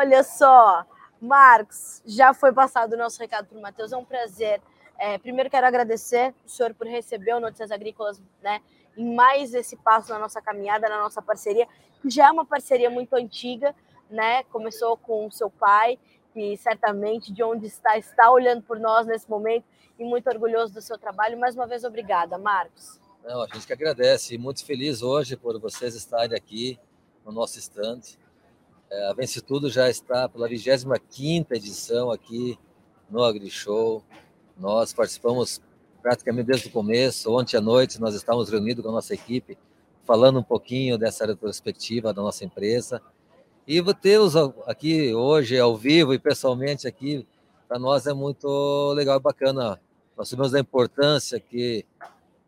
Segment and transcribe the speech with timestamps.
[0.00, 0.86] Olha só,
[1.20, 4.58] Marcos, já foi passado o nosso recado para o Matheus, é um prazer.
[4.98, 8.62] É, primeiro quero agradecer o senhor por receber o Notícias Agrícolas, né,
[8.96, 11.68] em mais esse passo na nossa caminhada, na nossa parceria,
[12.00, 13.74] que já é uma parceria muito antiga,
[14.08, 14.42] né?
[14.44, 15.98] Começou com o seu pai,
[16.32, 19.66] que certamente de onde está está olhando por nós nesse momento
[19.98, 21.38] e muito orgulhoso do seu trabalho.
[21.38, 22.98] Mais uma vez, obrigada, Marcos.
[23.22, 26.80] Não, a gente que agradece muito feliz hoje por vocês estarem aqui
[27.22, 28.18] no nosso estande.
[28.92, 32.58] É, a Vence Tudo já está pela 25ª edição aqui
[33.08, 34.02] no AgriShow.
[34.58, 35.62] Nós participamos
[36.02, 37.32] praticamente desde o começo.
[37.32, 39.56] Ontem à noite nós estávamos reunidos com a nossa equipe,
[40.04, 43.00] falando um pouquinho dessa retrospectiva da nossa empresa.
[43.64, 44.34] E tê-los
[44.66, 47.24] aqui hoje, ao vivo e pessoalmente aqui,
[47.68, 49.80] para nós é muito legal e bacana.
[50.16, 51.86] Nós sabemos da importância que,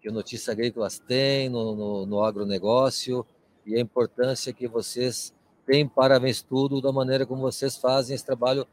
[0.00, 3.26] que o Notícias Agrícolas tem no, no, no agronegócio
[3.66, 5.34] e a importância que vocês
[5.68, 8.66] têm para o estudo da maneira como vocês fazem esse trabalho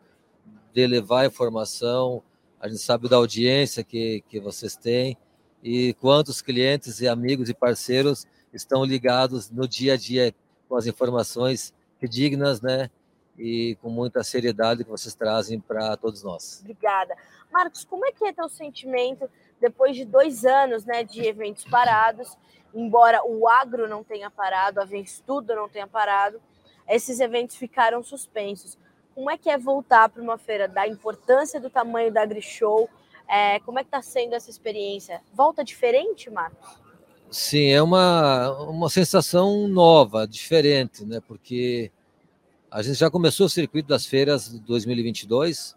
[0.73, 2.23] de levar informação.
[2.57, 5.17] A gente sabe da audiência que, que vocês têm
[5.61, 10.33] e quantos clientes e amigos e parceiros estão ligados no dia a dia
[10.69, 12.89] com as informações dignas, né?
[13.37, 16.59] E com muita seriedade que vocês trazem para todos nós.
[16.61, 17.17] Obrigada.
[17.51, 19.27] Marcos, como é que é teu sentimento
[19.59, 22.37] depois de dois anos né, de eventos parados,
[22.73, 26.39] embora o agro não tenha parado, a Venstudo não tenha parado,
[26.87, 28.77] esses eventos ficaram suspensos.
[29.13, 32.89] Como é que é voltar para uma feira da importância do tamanho da AgriShow?
[33.27, 35.21] É, como é que está sendo essa experiência?
[35.33, 36.85] Volta diferente, Marcos?
[37.31, 41.19] Sim, é uma, uma sensação nova, diferente, né?
[41.27, 41.91] Porque
[42.69, 45.75] a gente já começou o circuito das feiras de 2022,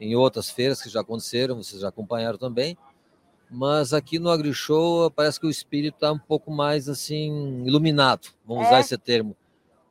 [0.00, 2.76] em outras feiras que já aconteceram, vocês já acompanharam também.
[3.50, 8.64] Mas aqui no AgriShow parece que o espírito está um pouco mais assim iluminado, vamos
[8.64, 8.66] é.
[8.68, 9.36] usar esse termo,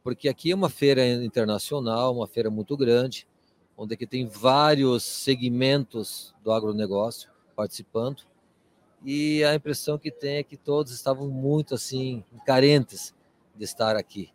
[0.08, 3.27] porque aqui é uma feira internacional, uma feira muito grande,
[3.75, 8.23] onde aqui tem vários segmentos do agronegócio participando,
[9.04, 13.14] e a impressão que tem é que todos estavam muito assim carentes
[13.54, 14.30] de estar aqui.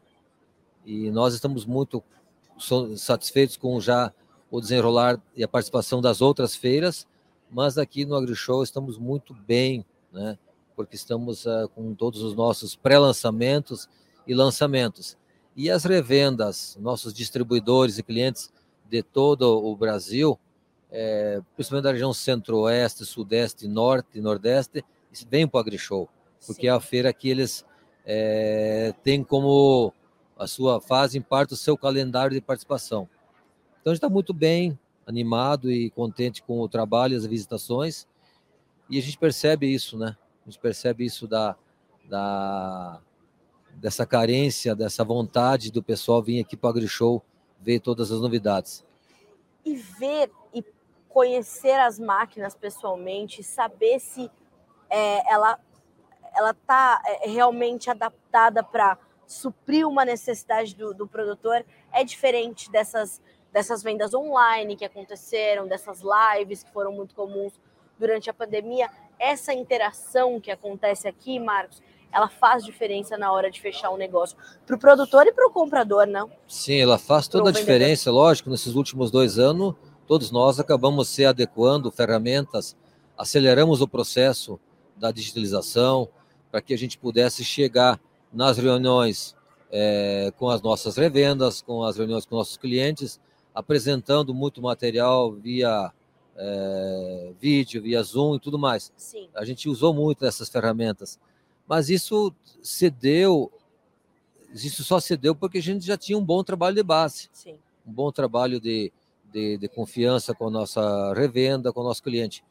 [0.85, 2.05] E nós estamos muito
[2.99, 4.13] satisfeitos com já
[4.51, 7.09] o desenrolar e a participação das outras feiras,
[7.51, 10.39] mas aqui no AgriShow estamos muito bem, né?
[10.77, 13.89] Porque estamos uh, com todos os nossos pré-lançamentos
[14.27, 15.17] e lançamentos.
[15.55, 18.53] E as revendas, nossos distribuidores e clientes
[18.89, 20.39] de todo o Brasil,
[20.91, 24.85] é, principalmente da região centro-oeste, sudeste, norte e nordeste,
[25.29, 26.09] vêm para o AgriShow,
[26.47, 26.69] porque Sim.
[26.69, 27.65] é a feira que eles
[28.05, 29.93] é, têm como
[30.39, 33.09] a sua fase, em parte, o seu calendário de participação.
[33.81, 38.07] Então, a gente está muito bem, animado e contente com o trabalho e as visitações,
[38.89, 40.17] e a gente percebe isso, né?
[40.47, 41.57] A gente percebe isso da,
[42.09, 43.01] da
[43.75, 47.23] dessa carência, dessa vontade do pessoal vir aqui para o AgriShow
[47.61, 48.85] ver todas as novidades.
[49.65, 50.65] E ver e
[51.09, 54.31] conhecer as máquinas pessoalmente, saber se
[54.91, 55.59] é, ela
[56.35, 63.21] ela está é, realmente adaptada para suprir uma necessidade do, do produtor, é diferente dessas,
[63.53, 67.61] dessas vendas online que aconteceram, dessas lives que foram muito comuns
[67.99, 68.91] durante a pandemia.
[69.19, 73.97] Essa interação que acontece aqui, Marcos, ela faz diferença na hora de fechar o um
[73.97, 74.37] negócio
[74.67, 76.31] para o produtor e para o comprador, não?
[76.47, 78.51] Sim, ela faz toda a diferença, lógico.
[78.51, 79.75] Nesses últimos dois anos,
[80.07, 82.77] todos nós acabamos se adequando ferramentas,
[83.17, 84.61] aceleramos o processo
[84.97, 86.09] da digitalização
[86.51, 87.99] para que a gente pudesse chegar
[88.33, 89.35] nas reuniões
[89.71, 93.19] é, com as nossas revendas, com as reuniões com nossos clientes,
[93.55, 95.91] apresentando muito material via
[96.37, 98.93] é, vídeo, via Zoom e tudo mais.
[98.97, 99.29] Sim.
[99.35, 101.19] A gente usou muito essas ferramentas,
[101.67, 103.53] mas isso cedeu,
[104.53, 107.57] isso só cedeu porque a gente já tinha um bom trabalho de base, Sim.
[107.87, 108.93] um bom trabalho de,
[109.33, 112.45] de, de, confiança com a nossa revenda, com o nosso cliente.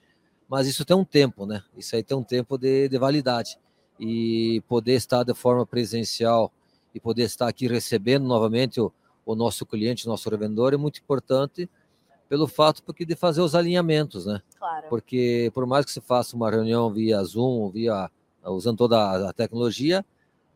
[0.50, 1.64] Mas isso tem um tempo, né?
[1.78, 3.58] Isso aí tem um tempo de, de validade.
[4.00, 6.52] E poder estar de forma presencial
[6.94, 8.92] e poder estar aqui recebendo novamente o,
[9.26, 11.70] o nosso cliente, o nosso revendedor, é muito importante
[12.28, 14.42] pelo fato porque de fazer os alinhamentos, né?
[14.58, 14.88] Claro.
[14.90, 18.10] Porque por mais que se faça uma reunião via Zoom, via
[18.46, 20.06] usando toda a tecnologia,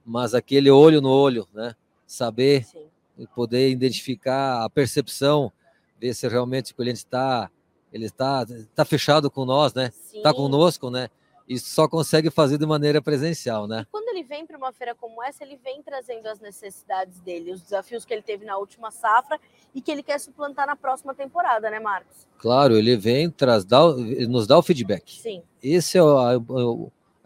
[0.05, 1.75] mas aquele olho no olho, né?
[2.05, 2.85] Saber Sim.
[3.17, 5.51] e poder identificar a percepção
[5.99, 7.49] ver se realmente o cliente está
[7.91, 8.45] ele está
[8.75, 9.89] tá fechado com nós, né?
[10.13, 11.09] Está conosco, né?
[11.47, 13.83] E só consegue fazer de maneira presencial, né?
[13.87, 17.53] E quando ele vem para uma feira como essa, ele vem trazendo as necessidades dele,
[17.53, 19.39] os desafios que ele teve na última safra
[19.73, 22.27] e que ele quer suplantar na próxima temporada, né, Marcos?
[22.37, 23.79] Claro, ele vem traz, dá,
[24.27, 25.21] nos dá o feedback.
[25.21, 25.41] Sim.
[25.63, 26.33] Esse é a,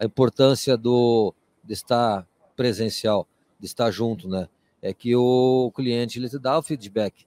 [0.00, 2.26] a importância do de estar
[2.56, 3.28] presencial,
[3.60, 4.48] de estar junto, né?
[4.82, 7.26] É que o cliente ele te dá o feedback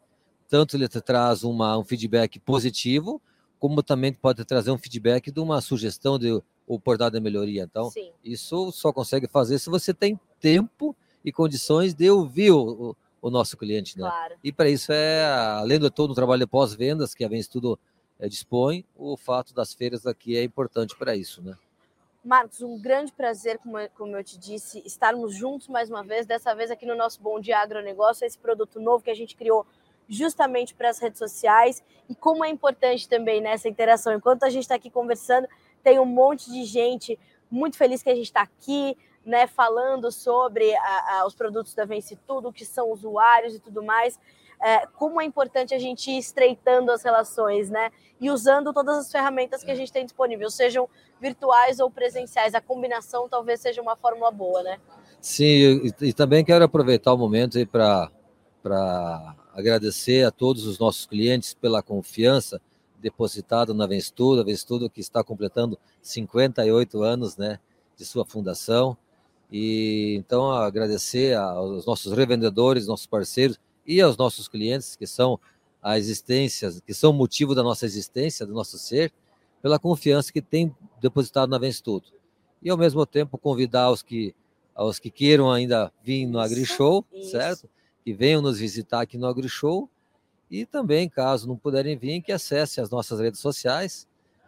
[0.54, 3.20] tanto ele te traz uma, um feedback positivo,
[3.58, 7.64] como também pode trazer um feedback de uma sugestão de oportunidade de melhoria.
[7.64, 8.12] Então, Sim.
[8.24, 13.58] isso só consegue fazer se você tem tempo e condições de ouvir o, o nosso
[13.58, 13.98] cliente.
[13.98, 14.08] Né?
[14.08, 14.36] Claro.
[14.44, 17.80] E para isso é, além de todo o trabalho de pós-vendas que a Vem Tudo
[18.20, 21.42] é, dispõe, o fato das feiras aqui é importante para isso.
[21.42, 21.58] Né?
[22.24, 26.72] Marcos, um grande prazer, como eu, te disse, estarmos juntos mais uma vez, dessa vez
[26.72, 29.68] aqui no nosso Bom Dia Agronegócio, esse produto novo que a gente criou
[30.08, 34.14] justamente para as redes sociais e como é importante também nessa interação.
[34.14, 35.50] Enquanto a gente está aqui conversando,
[35.84, 37.20] tem um monte de gente
[37.52, 41.86] muito feliz que a gente está aqui, né, falando sobre a, a, os produtos da
[41.86, 44.20] Vence Tudo, que são usuários e tudo mais
[44.64, 47.92] é, como é importante a gente ir estreitando as relações, né?
[48.20, 50.88] E usando todas as ferramentas que a gente tem disponível, sejam
[51.20, 52.56] virtuais ou presenciais.
[52.56, 54.80] A combinação talvez seja uma fórmula boa, né?
[55.20, 58.10] Sim, e, e também quero aproveitar o momento aí para
[59.54, 62.62] agradecer a todos os nossos clientes pela confiança
[63.02, 67.60] depositada na Venstudo, a Venstudo que está completando 58 anos, né,
[67.98, 68.98] de sua fundação.
[69.56, 75.40] E então agradecer aos nossos revendedores, nossos parceiros e aos nossos clientes, que são
[75.80, 79.14] a existência, que são o motivo da nossa existência, do nosso ser,
[79.62, 82.08] pela confiança que tem depositado na Vence Tudo.
[82.64, 84.34] E ao mesmo tempo convidar os que
[84.74, 87.70] aos que queiram ainda vir no AgriShow, certo?
[88.04, 89.88] Que venham nos visitar aqui no AgriShow
[90.50, 94.08] e também, caso não puderem vir, que acessem as nossas redes sociais,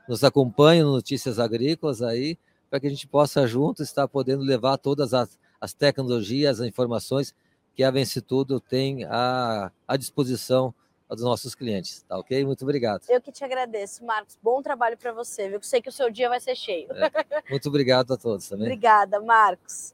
[0.10, 2.40] nos acompanhem no Notícias Agrícolas aí,
[2.76, 7.34] para que a gente possa juntos estar podendo levar todas as, as tecnologias, as informações
[7.74, 10.76] que a Vence Tudo tem à, à disposição
[11.08, 12.44] dos nossos clientes, tá ok?
[12.44, 13.04] Muito obrigado.
[13.08, 14.38] Eu que te agradeço, Marcos.
[14.44, 15.58] Bom trabalho para você, viu?
[15.60, 16.90] Eu sei que o seu dia vai ser cheio.
[16.92, 17.50] É.
[17.50, 18.66] Muito obrigado a todos também.
[18.66, 19.94] Obrigada, Marcos.